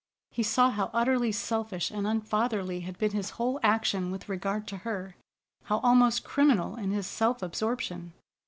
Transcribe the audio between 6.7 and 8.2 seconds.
in his self absorption.